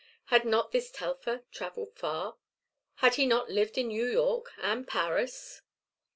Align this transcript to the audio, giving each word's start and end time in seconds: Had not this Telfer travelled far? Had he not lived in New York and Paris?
Had 0.33 0.45
not 0.45 0.71
this 0.71 0.89
Telfer 0.89 1.43
travelled 1.51 1.93
far? 1.95 2.39
Had 2.95 3.13
he 3.17 3.27
not 3.27 3.51
lived 3.51 3.77
in 3.77 3.89
New 3.89 4.07
York 4.07 4.49
and 4.57 4.87
Paris? 4.87 5.61